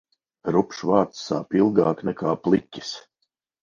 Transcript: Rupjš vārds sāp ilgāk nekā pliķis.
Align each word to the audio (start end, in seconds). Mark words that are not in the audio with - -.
Rupjš 0.55 0.79
vārds 0.93 1.21
sāp 1.27 1.55
ilgāk 1.61 2.05
nekā 2.11 2.37
pliķis. 2.45 2.95